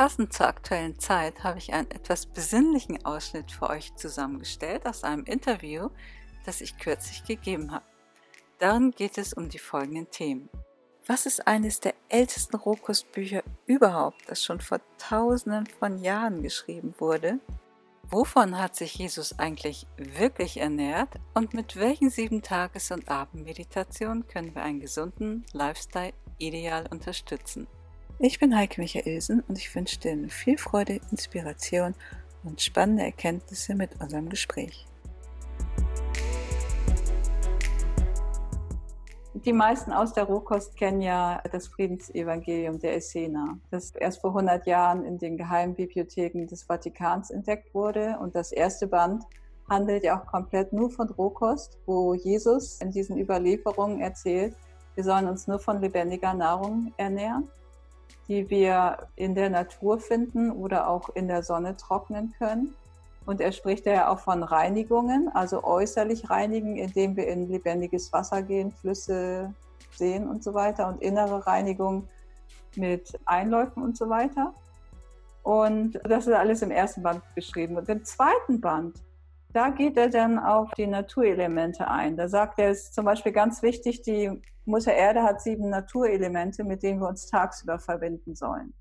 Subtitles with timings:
[0.00, 5.24] Passend zur aktuellen Zeit habe ich einen etwas besinnlichen Ausschnitt für euch zusammengestellt aus einem
[5.24, 5.90] Interview,
[6.46, 7.84] das ich kürzlich gegeben habe.
[8.58, 10.48] Darin geht es um die folgenden Themen.
[11.06, 17.38] Was ist eines der ältesten Rohkostbücher überhaupt, das schon vor tausenden von Jahren geschrieben wurde?
[18.04, 24.54] Wovon hat sich Jesus eigentlich wirklich ernährt und mit welchen sieben Tages- und Abendmeditationen können
[24.54, 27.66] wir einen gesunden Lifestyle ideal unterstützen?
[28.22, 31.94] Ich bin Heike Michaelsen und ich wünsche dir viel Freude, Inspiration
[32.44, 34.86] und spannende Erkenntnisse mit unserem Gespräch.
[39.32, 44.66] Die meisten aus der Rohkost kennen ja das Friedensevangelium der Essener, das erst vor 100
[44.66, 48.18] Jahren in den Geheimbibliotheken des Vatikans entdeckt wurde.
[48.20, 49.24] Und das erste Band
[49.66, 54.54] handelt ja auch komplett nur von Rohkost, wo Jesus in diesen Überlieferungen erzählt,
[54.94, 57.48] wir sollen uns nur von lebendiger Nahrung ernähren
[58.28, 62.74] die wir in der Natur finden oder auch in der Sonne trocknen können.
[63.26, 68.42] Und er spricht ja auch von Reinigungen, also äußerlich reinigen, indem wir in lebendiges Wasser
[68.42, 69.54] gehen, Flüsse,
[69.92, 72.08] Seen und so weiter und innere Reinigung
[72.76, 74.54] mit Einläufen und so weiter.
[75.42, 77.76] Und das ist alles im ersten Band beschrieben.
[77.76, 78.96] Und im zweiten Band
[79.52, 82.16] da geht er dann auf die Naturelemente ein.
[82.16, 84.30] Da sagt er, es ist zum Beispiel ganz wichtig, die
[84.64, 88.72] Mutter Erde hat sieben Naturelemente, mit denen wir uns tagsüber verbinden sollen.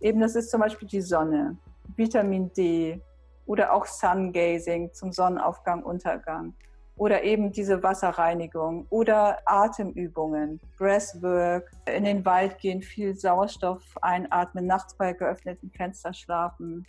[0.00, 1.56] Eben das ist zum Beispiel die Sonne,
[1.96, 3.00] Vitamin D
[3.46, 6.54] oder auch Sungazing zum Sonnenaufgang, Untergang
[6.96, 14.94] oder eben diese Wasserreinigung oder Atemübungen, Breathwork, in den Wald gehen, viel Sauerstoff einatmen, nachts
[14.96, 16.86] bei geöffneten Fenstern schlafen,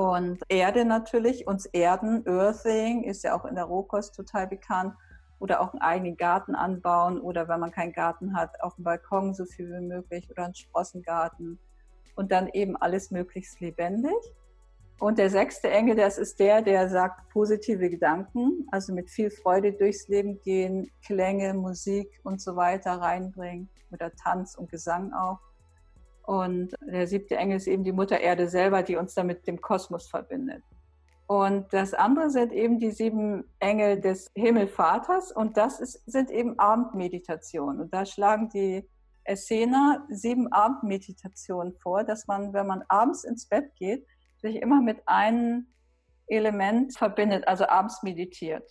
[0.00, 4.94] und Erde natürlich, uns Erden, Earthing ist ja auch in der Rohkost total bekannt.
[5.38, 9.34] Oder auch einen eigenen Garten anbauen oder wenn man keinen Garten hat, auf dem Balkon
[9.34, 11.58] so viel wie möglich oder einen Sprossengarten.
[12.14, 14.16] Und dann eben alles möglichst lebendig.
[14.98, 19.74] Und der sechste Engel, das ist der, der sagt positive Gedanken, also mit viel Freude
[19.74, 25.40] durchs Leben gehen, Klänge, Musik und so weiter reinbringen oder Tanz und Gesang auch.
[26.30, 29.60] Und der siebte Engel ist eben die Mutter Erde selber, die uns dann mit dem
[29.60, 30.62] Kosmos verbindet.
[31.26, 36.56] Und das andere sind eben die sieben Engel des Himmelvaters und das ist, sind eben
[36.56, 37.80] Abendmeditationen.
[37.80, 38.88] Und da schlagen die
[39.24, 45.02] Essener sieben Abendmeditationen vor, dass man, wenn man abends ins Bett geht, sich immer mit
[45.06, 45.66] einem
[46.28, 48.70] Element verbindet, also abends meditiert.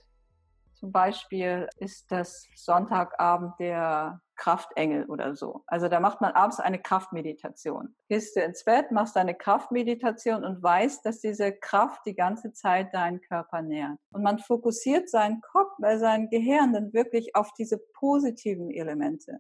[0.80, 5.64] Zum Beispiel ist das Sonntagabend der Kraftengel oder so.
[5.68, 7.94] Also da macht man abends eine Kraftmeditation.
[8.08, 12.94] Gehst du ins Bett, machst deine Kraftmeditation und weißt, dass diese Kraft die ganze Zeit
[12.94, 14.00] deinen Körper nährt.
[14.14, 19.40] Und man fokussiert seinen Kopf, äh, sein Gehirn dann wirklich auf diese positiven Elemente.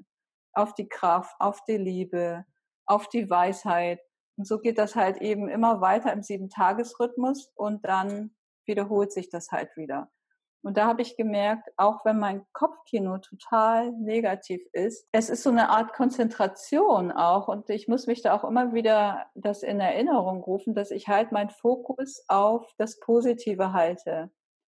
[0.51, 2.43] Auf die Kraft, auf die Liebe,
[2.85, 4.01] auf die Weisheit.
[4.35, 8.35] Und so geht das halt eben immer weiter im Sieben-Tages-Rhythmus und dann
[8.65, 10.11] wiederholt sich das halt wieder.
[10.61, 15.51] Und da habe ich gemerkt, auch wenn mein Kopfkino total negativ ist, es ist so
[15.51, 17.47] eine Art Konzentration auch.
[17.47, 21.31] Und ich muss mich da auch immer wieder das in Erinnerung rufen, dass ich halt
[21.31, 24.31] meinen Fokus auf das Positive halte.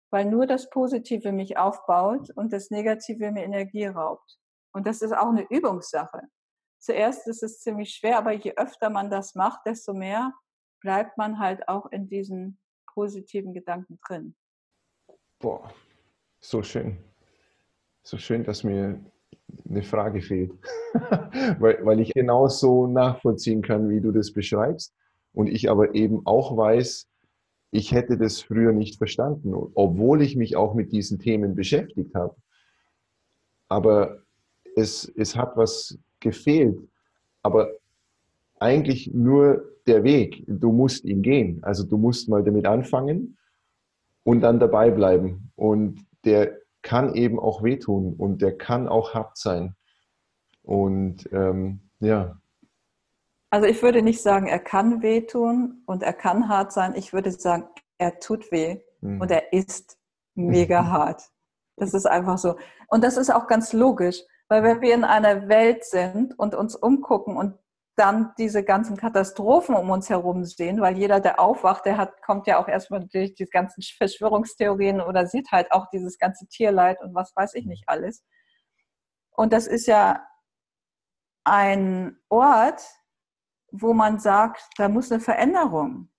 [0.10, 4.38] Weil nur das Positive mich aufbaut und das Negative mir Energie raubt.
[4.74, 6.22] Und das ist auch eine Übungssache.
[6.80, 10.34] Zuerst ist es ziemlich schwer, aber je öfter man das macht, desto mehr
[10.82, 12.60] bleibt man halt auch in diesen
[12.94, 14.36] positiven Gedanken drin.
[15.40, 15.72] Boah,
[16.40, 16.98] so schön.
[18.02, 19.00] So schön, dass mir
[19.70, 20.52] eine Frage fehlt,
[21.60, 24.96] weil, weil ich genauso nachvollziehen kann, wie du das beschreibst.
[25.34, 27.08] Und ich aber eben auch weiß,
[27.70, 32.36] ich hätte das früher nicht verstanden, obwohl ich mich auch mit diesen Themen beschäftigt habe.
[33.68, 34.24] Aber
[34.76, 36.80] es, es hat was gefehlt.
[37.44, 37.70] Aber
[38.58, 40.44] eigentlich nur der Weg.
[40.48, 41.64] Du musst ihn gehen.
[41.64, 43.38] Also du musst mal damit anfangen
[44.28, 45.54] und dann dabei bleiben.
[45.56, 49.74] Und der kann eben auch wehtun und der kann auch hart sein.
[50.64, 52.38] Und ähm, ja.
[53.50, 56.94] Also ich würde nicht sagen, er kann wehtun und er kann hart sein.
[56.96, 59.22] Ich würde sagen, er tut weh mhm.
[59.22, 59.98] und er ist
[60.36, 61.22] mega hart.
[61.78, 62.58] Das ist einfach so.
[62.90, 66.76] Und das ist auch ganz logisch, weil wenn wir in einer Welt sind und uns
[66.76, 67.58] umgucken und
[67.98, 72.46] dann diese ganzen Katastrophen um uns herum sehen, weil jeder, der aufwacht, der hat, kommt
[72.46, 77.16] ja auch erstmal durch die ganzen Verschwörungstheorien oder sieht halt auch dieses ganze Tierleid und
[77.16, 78.24] was weiß ich nicht alles.
[79.32, 80.24] Und das ist ja
[81.44, 82.84] ein Ort,
[83.72, 86.10] wo man sagt, da muss eine Veränderung.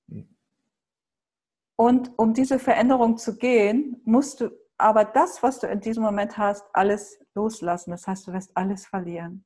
[1.76, 6.36] Und um diese Veränderung zu gehen, musst du aber das, was du in diesem Moment
[6.38, 7.92] hast, alles loslassen.
[7.92, 9.44] Das heißt, du wirst alles verlieren.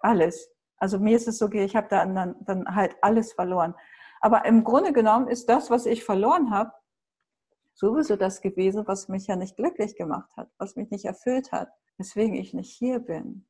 [0.00, 3.74] Alles Also mir ist es so, ich habe dann, dann halt alles verloren.
[4.20, 6.72] Aber im Grunde genommen ist das, was ich verloren habe,
[7.74, 11.68] sowieso das gewesen, was mich ja nicht glücklich gemacht hat, was mich nicht erfüllt hat,
[11.96, 13.46] weswegen ich nicht hier bin.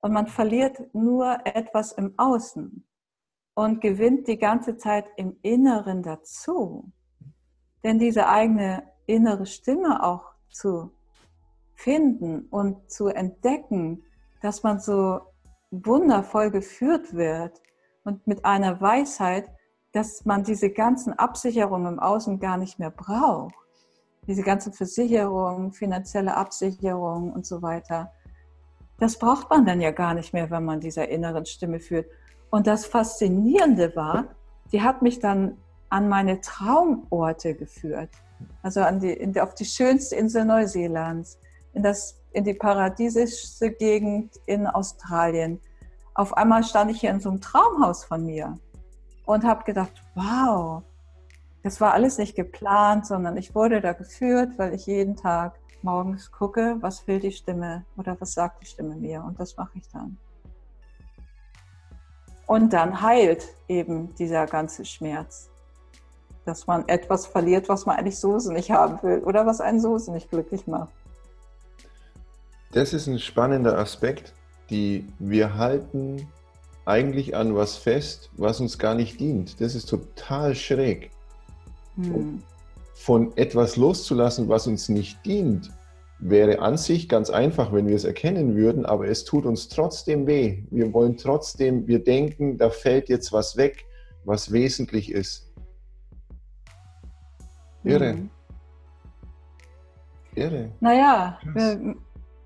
[0.00, 2.86] Und man verliert nur etwas im Außen
[3.54, 6.92] und gewinnt die ganze Zeit im Inneren dazu.
[7.84, 10.90] Denn diese eigene innere Stimme auch zu
[11.74, 14.04] finden und zu entdecken,
[14.42, 15.20] dass man so
[15.82, 17.60] wundervoll geführt wird
[18.04, 19.48] und mit einer Weisheit,
[19.92, 23.54] dass man diese ganzen Absicherungen im Außen gar nicht mehr braucht.
[24.26, 28.12] Diese ganzen Versicherungen, finanzielle Absicherungen und so weiter.
[28.98, 32.06] Das braucht man dann ja gar nicht mehr, wenn man dieser inneren Stimme führt.
[32.50, 34.28] Und das Faszinierende war,
[34.72, 38.10] die hat mich dann an meine Traumorte geführt.
[38.62, 41.38] Also an die, auf die schönste Insel Neuseelands,
[41.74, 45.60] in, das, in die paradiesische Gegend in Australien.
[46.14, 48.58] Auf einmal stand ich hier in so einem Traumhaus von mir
[49.26, 50.82] und habe gedacht, wow,
[51.62, 56.30] das war alles nicht geplant, sondern ich wurde da geführt, weil ich jeden Tag morgens
[56.30, 59.88] gucke, was will die Stimme oder was sagt die Stimme mir und das mache ich
[59.88, 60.18] dann.
[62.46, 65.50] Und dann heilt eben dieser ganze Schmerz
[66.44, 69.96] dass man etwas verliert, was man eigentlich so nicht haben will oder was einen so
[70.12, 70.92] nicht glücklich macht.
[72.74, 74.34] Das ist ein spannender Aspekt,
[74.68, 76.26] die wir halten
[76.86, 79.60] eigentlich an was fest, was uns gar nicht dient.
[79.60, 81.10] Das ist total schräg.
[81.94, 82.42] Hm.
[82.94, 85.70] Von etwas loszulassen, was uns nicht dient,
[86.18, 90.26] wäre an sich ganz einfach, wenn wir es erkennen würden, aber es tut uns trotzdem
[90.26, 90.64] weh.
[90.70, 93.84] Wir wollen trotzdem, wir denken, da fällt jetzt was weg,
[94.24, 95.52] was wesentlich ist.
[97.84, 98.14] Irre.
[98.14, 98.30] Mhm.
[100.34, 100.72] Irre.
[100.80, 101.94] Naja, wir,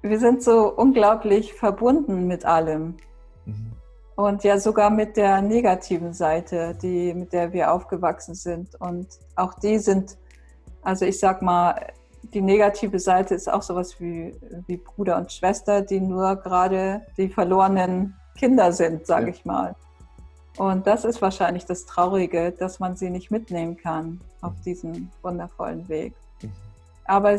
[0.08, 2.96] wir, sind so unglaublich verbunden mit allem.
[3.44, 3.72] Mhm.
[4.16, 8.74] Und ja sogar mit der negativen Seite, die, mit der wir aufgewachsen sind.
[8.80, 9.06] Und
[9.36, 10.16] auch die sind,
[10.82, 11.92] also ich sag mal,
[12.34, 14.34] die negative Seite ist auch sowas wie,
[14.66, 19.32] wie Bruder und Schwester, die nur gerade die verlorenen Kinder sind, sage ja.
[19.32, 19.74] ich mal.
[20.58, 24.62] Und das ist wahrscheinlich das Traurige, dass man sie nicht mitnehmen kann auf mhm.
[24.64, 26.14] diesen wundervollen Weg.
[26.42, 26.52] Mhm.
[27.04, 27.38] Aber